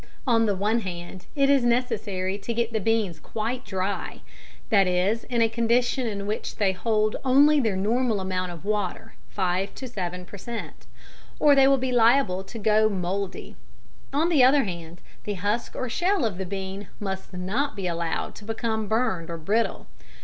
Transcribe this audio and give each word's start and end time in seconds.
On 0.25 0.47
the 0.47 0.55
one 0.55 0.79
hand 0.79 1.27
it 1.35 1.47
is 1.47 1.63
necessary 1.63 2.39
to 2.39 2.55
get 2.55 2.73
the 2.73 2.79
beans 2.79 3.19
quite 3.19 3.63
dry 3.63 4.21
(that 4.69 4.87
is, 4.87 5.25
in 5.25 5.43
a 5.43 5.47
condition 5.47 6.07
in 6.07 6.25
which 6.25 6.55
they 6.55 6.71
hold 6.71 7.17
only 7.23 7.59
their 7.59 7.75
normal 7.75 8.19
amount 8.19 8.51
of 8.51 8.65
water 8.65 9.13
5 9.29 9.75
to 9.75 9.87
7 9.87 10.25
per 10.25 10.39
cent.) 10.39 10.87
or 11.37 11.53
they 11.53 11.67
will 11.67 11.77
be 11.77 11.91
liable 11.91 12.43
to 12.43 12.57
go 12.57 12.89
mouldy. 12.89 13.55
On 14.11 14.29
the 14.29 14.43
other 14.43 14.63
hand, 14.63 15.01
the 15.25 15.35
husk 15.35 15.75
or 15.75 15.87
shell 15.87 16.25
of 16.25 16.39
the 16.39 16.47
bean 16.47 16.87
must 16.99 17.31
not 17.33 17.75
be 17.75 17.85
allowed 17.85 18.33
to 18.33 18.43
become 18.43 18.87
burned 18.87 19.29
or 19.29 19.37
brittle. 19.37 19.85